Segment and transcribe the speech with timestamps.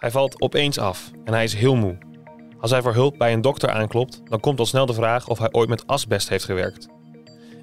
[0.00, 1.98] Hij valt opeens af en hij is heel moe.
[2.60, 5.38] Als hij voor hulp bij een dokter aanklopt, dan komt al snel de vraag of
[5.38, 6.88] hij ooit met asbest heeft gewerkt.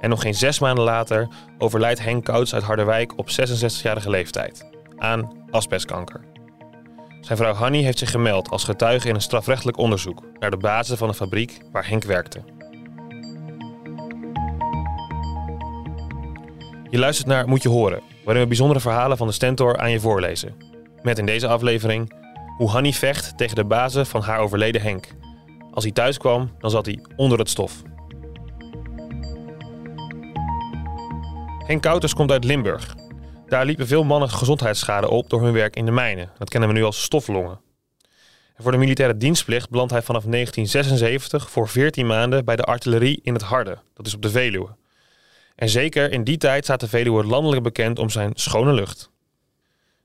[0.00, 1.28] En nog geen zes maanden later
[1.58, 6.20] overlijdt Henk Kouts uit Harderwijk op 66-jarige leeftijd aan asbestkanker.
[7.20, 10.98] Zijn vrouw Hanny heeft zich gemeld als getuige in een strafrechtelijk onderzoek naar de basis
[10.98, 12.42] van de fabriek waar Henk werkte.
[16.90, 20.00] Je luistert naar Moet je horen, waarin we bijzondere verhalen van de Stentor aan je
[20.00, 20.54] voorlezen.
[21.02, 22.22] Met in deze aflevering
[22.56, 25.08] hoe Hanny vecht tegen de bazen van haar overleden Henk.
[25.72, 27.82] Als hij thuis kwam, dan zat hij onder het stof.
[31.66, 32.94] Henk Kouters komt uit Limburg.
[33.46, 36.30] Daar liepen veel mannen gezondheidsschade op door hun werk in de mijnen.
[36.38, 37.60] Dat kennen we nu als stoflongen.
[38.54, 43.20] En voor de militaire dienstplicht belandt hij vanaf 1976 voor 14 maanden bij de artillerie
[43.22, 43.78] in het Harde.
[43.94, 44.76] Dat is op de Veluwe.
[45.56, 49.10] En zeker in die tijd staat de Veluwe landelijk bekend om zijn schone lucht.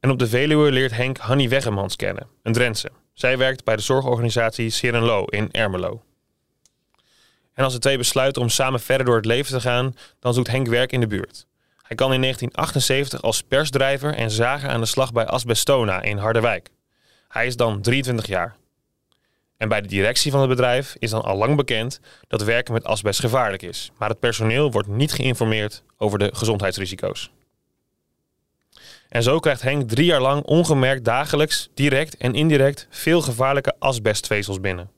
[0.00, 2.90] En op de Veluwe leert Henk Hanny Weggemans kennen, een Drentse.
[3.12, 6.02] Zij werkt bij de zorgorganisatie Serenlo in Ermelo.
[7.54, 10.50] En als de twee besluiten om samen verder door het leven te gaan, dan zoekt
[10.50, 11.46] Henk werk in de buurt.
[11.82, 16.68] Hij kan in 1978 als persdrijver en zager aan de slag bij Asbestona in Harderwijk.
[17.28, 18.56] Hij is dan 23 jaar.
[19.56, 22.84] En bij de directie van het bedrijf is dan al lang bekend dat werken met
[22.84, 23.90] asbest gevaarlijk is.
[23.98, 27.30] Maar het personeel wordt niet geïnformeerd over de gezondheidsrisico's.
[29.10, 34.60] En zo krijgt Henk drie jaar lang ongemerkt dagelijks, direct en indirect veel gevaarlijke asbestvezels
[34.60, 34.90] binnen.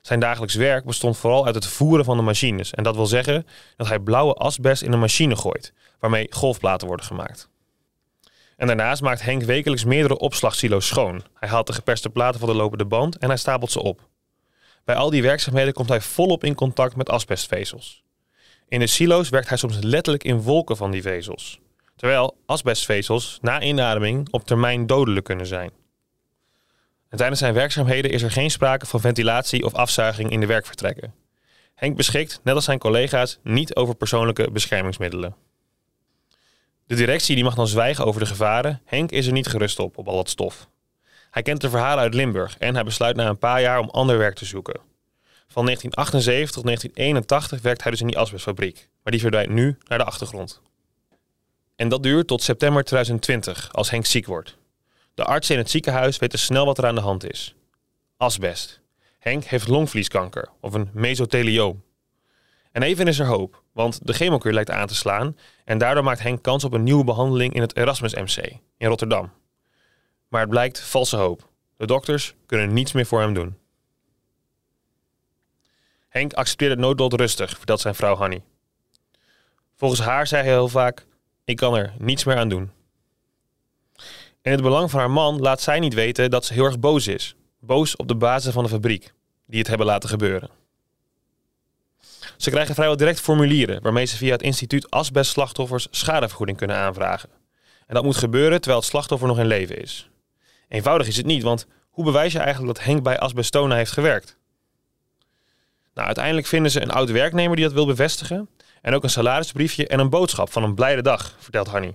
[0.00, 2.70] Zijn dagelijks werk bestond vooral uit het voeren van de machines.
[2.70, 3.46] En dat wil zeggen
[3.76, 7.48] dat hij blauwe asbest in een machine gooit, waarmee golfplaten worden gemaakt.
[8.56, 11.24] En daarnaast maakt Henk wekelijks meerdere opslagsilo's schoon.
[11.34, 14.08] Hij haalt de geperste platen van de lopende band en hij stapelt ze op.
[14.84, 18.02] Bij al die werkzaamheden komt hij volop in contact met asbestvezels.
[18.68, 21.60] In de silo's werkt hij soms letterlijk in wolken van die vezels.
[22.02, 25.70] Terwijl asbestvezels na inademing op termijn dodelijk kunnen zijn.
[27.08, 31.14] En tijdens zijn werkzaamheden is er geen sprake van ventilatie of afzuiging in de werkvertrekken.
[31.74, 35.36] Henk beschikt, net als zijn collega's, niet over persoonlijke beschermingsmiddelen.
[36.86, 38.80] De directie die mag dan zwijgen over de gevaren.
[38.84, 40.68] Henk is er niet gerust op, op al dat stof.
[41.30, 44.18] Hij kent de verhalen uit Limburg en hij besluit na een paar jaar om ander
[44.18, 44.80] werk te zoeken.
[45.48, 49.98] Van 1978 tot 1981 werkt hij dus in die asbestfabriek, maar die verdwijnt nu naar
[49.98, 50.62] de achtergrond.
[51.76, 54.56] En dat duurt tot september 2020, als Henk ziek wordt.
[55.14, 57.54] De artsen in het ziekenhuis weten snel wat er aan de hand is.
[58.16, 58.80] Asbest.
[59.18, 61.82] Henk heeft longvlieskanker, of een mesothelioom.
[62.72, 66.22] En even is er hoop, want de chemokuur lijkt aan te slaan en daardoor maakt
[66.22, 68.36] Henk kans op een nieuwe behandeling in het Erasmus MC
[68.76, 69.32] in Rotterdam.
[70.28, 71.48] Maar het blijkt valse hoop.
[71.76, 73.58] De dokters kunnen niets meer voor hem doen.
[76.08, 78.42] Henk accepteert het noodlot rustig, vertelt zijn vrouw Hanny.
[79.76, 81.06] Volgens haar zei hij heel vaak:
[81.44, 82.70] Ik kan er niets meer aan doen.
[84.42, 87.06] In het belang van haar man laat zij niet weten dat ze heel erg boos
[87.06, 87.34] is.
[87.60, 89.12] Boos op de bazen van de fabriek,
[89.46, 90.50] die het hebben laten gebeuren.
[92.36, 97.28] Ze krijgen vrijwel direct formulieren waarmee ze via het instituut asbestslachtoffers schadevergoeding kunnen aanvragen.
[97.86, 100.10] En dat moet gebeuren terwijl het slachtoffer nog in leven is.
[100.68, 104.36] Eenvoudig is het niet, want hoe bewijs je eigenlijk dat Henk bij Asbestona heeft gewerkt?
[105.94, 108.48] Nou, uiteindelijk vinden ze een oud werknemer die dat wil bevestigen.
[108.82, 111.94] En ook een salarisbriefje en een boodschap van een blijde dag, vertelt Hanny.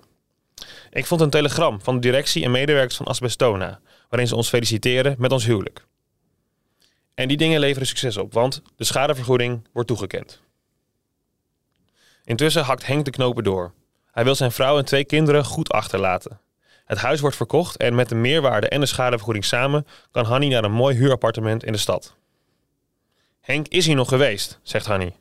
[0.90, 5.16] Ik vond een telegram van de directie en medewerkers van Asbestona, waarin ze ons feliciteren
[5.18, 5.86] met ons huwelijk.
[7.14, 10.42] En die dingen leveren succes op, want de schadevergoeding wordt toegekend.
[12.24, 13.74] Intussen hakt Henk de knopen door.
[14.12, 16.40] Hij wil zijn vrouw en twee kinderen goed achterlaten.
[16.86, 20.64] Het huis wordt verkocht en met de meerwaarde en de schadevergoeding samen kan Hanny naar
[20.64, 22.16] een mooi huurappartement in de stad.
[23.40, 25.16] Henk is hier nog geweest, zegt Hanny.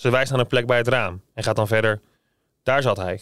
[0.00, 2.00] Ze wijst naar een plek bij het raam en gaat dan verder.
[2.62, 3.20] Daar zat hij.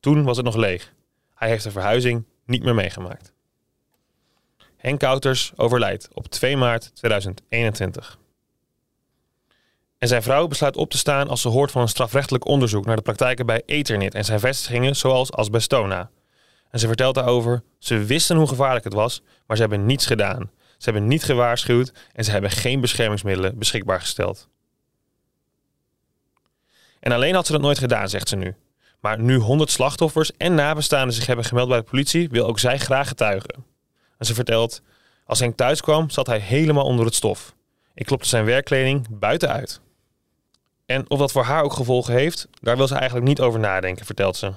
[0.00, 0.92] Toen was het nog leeg.
[1.34, 3.32] Hij heeft de verhuizing niet meer meegemaakt.
[4.76, 8.18] Henk Kouters overlijdt op 2 maart 2021.
[9.98, 12.96] En zijn vrouw besluit op te staan als ze hoort van een strafrechtelijk onderzoek naar
[12.96, 16.10] de praktijken bij Ethernet en zijn vestigingen zoals Asbestona.
[16.70, 20.50] En ze vertelt daarover, ze wisten hoe gevaarlijk het was, maar ze hebben niets gedaan.
[20.78, 24.48] Ze hebben niet gewaarschuwd en ze hebben geen beschermingsmiddelen beschikbaar gesteld.
[27.04, 28.54] En alleen had ze dat nooit gedaan, zegt ze nu.
[29.00, 32.78] Maar nu 100 slachtoffers en nabestaanden zich hebben gemeld bij de politie, wil ook zij
[32.78, 33.64] graag getuigen.
[34.18, 34.82] En ze vertelt,
[35.24, 37.54] als Henk thuis kwam, zat hij helemaal onder het stof.
[37.94, 39.80] Ik klopte zijn werkkleding buiten uit.
[40.86, 44.06] En of dat voor haar ook gevolgen heeft, daar wil ze eigenlijk niet over nadenken,
[44.06, 44.52] vertelt ze.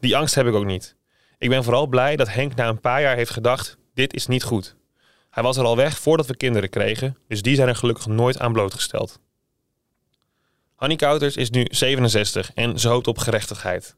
[0.00, 0.96] Die angst heb ik ook niet.
[1.38, 4.42] Ik ben vooral blij dat Henk na een paar jaar heeft gedacht: dit is niet
[4.42, 4.76] goed.
[5.30, 8.38] Hij was er al weg voordat we kinderen kregen, dus die zijn er gelukkig nooit
[8.38, 9.20] aan blootgesteld.
[10.84, 13.96] Hanny Kouters is nu 67 en ze hoopt op gerechtigheid.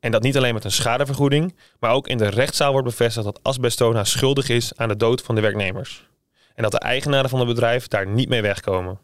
[0.00, 3.42] En dat niet alleen met een schadevergoeding, maar ook in de rechtszaal wordt bevestigd dat
[3.42, 6.08] Asbestona schuldig is aan de dood van de werknemers.
[6.54, 8.98] En dat de eigenaren van het bedrijf daar niet mee wegkomen.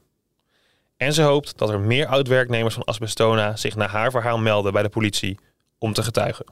[0.96, 4.82] En ze hoopt dat er meer oud-werknemers van Asbestona zich na haar verhaal melden bij
[4.82, 5.38] de politie
[5.78, 6.46] om te getuigen.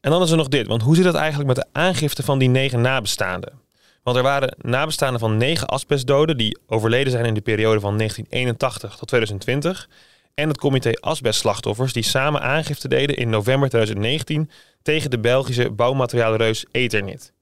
[0.00, 2.38] En dan is er nog dit, want hoe zit het eigenlijk met de aangifte van
[2.38, 3.61] die negen nabestaanden?
[4.02, 8.96] Want er waren nabestaanden van negen asbestdoden die overleden zijn in de periode van 1981
[8.96, 9.88] tot 2020.
[10.34, 14.50] En het comité asbestslachtoffers die samen aangifte deden in november 2019
[14.82, 17.32] tegen de Belgische bouwmateriaalreus Eternit.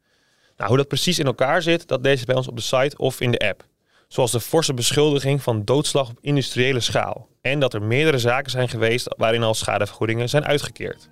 [0.56, 2.96] Nou, hoe dat precies in elkaar zit, dat lees je bij ons op de site
[2.96, 3.64] of in de app.
[4.08, 7.28] Zoals de forse beschuldiging van doodslag op industriële schaal.
[7.40, 11.08] En dat er meerdere zaken zijn geweest waarin al schadevergoedingen zijn uitgekeerd.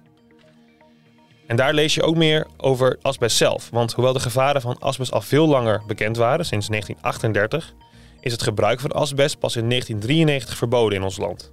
[1.48, 3.68] En daar lees je ook meer over asbest zelf.
[3.70, 7.74] Want hoewel de gevaren van asbest al veel langer bekend waren, sinds 1938,
[8.20, 11.52] is het gebruik van asbest pas in 1993 verboden in ons land.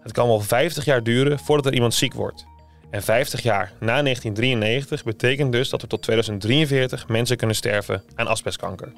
[0.00, 2.46] Het kan wel 50 jaar duren voordat er iemand ziek wordt.
[2.90, 8.26] En 50 jaar na 1993 betekent dus dat er tot 2043 mensen kunnen sterven aan
[8.26, 8.92] asbestkanker.